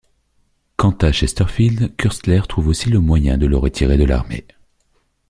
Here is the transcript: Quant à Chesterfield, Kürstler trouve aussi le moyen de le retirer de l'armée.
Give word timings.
Quant 0.77 0.97
à 1.01 1.11
Chesterfield, 1.11 1.95
Kürstler 1.95 2.41
trouve 2.49 2.69
aussi 2.69 2.89
le 2.89 2.97
moyen 2.99 3.37
de 3.37 3.45
le 3.45 3.55
retirer 3.55 3.97
de 3.99 4.03
l'armée. 4.03 4.47